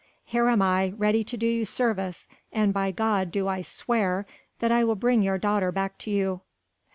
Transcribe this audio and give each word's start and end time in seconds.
Here 0.25 0.47
am 0.49 0.63
I 0.63 0.95
ready 0.97 1.23
to 1.25 1.37
do 1.37 1.45
you 1.45 1.63
service, 1.63 2.27
and 2.51 2.73
by 2.73 2.89
God 2.89 3.31
do 3.31 3.47
I 3.47 3.61
swear 3.61 4.25
that 4.57 4.71
I 4.71 4.83
will 4.83 4.95
bring 4.95 5.21
your 5.21 5.37
daughter 5.37 5.71
back 5.71 5.99
to 5.99 6.09
you!' 6.09 6.41